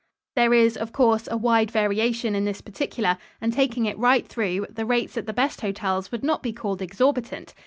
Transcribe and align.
There 0.35 0.51
is, 0.51 0.77
of 0.77 0.91
course, 0.91 1.27
a 1.29 1.37
wide 1.37 1.69
variation 1.69 2.33
in 2.33 2.43
this 2.45 2.59
particular, 2.59 3.19
and 3.39 3.53
taking 3.53 3.85
it 3.85 3.99
right 3.99 4.27
through, 4.27 4.65
the 4.71 4.83
rates 4.83 5.15
at 5.15 5.27
the 5.27 5.31
best 5.31 5.61
hotels 5.61 6.11
would 6.11 6.23
not 6.23 6.41
be 6.41 6.53
called 6.53 6.81
exorbitant. 6.81 7.53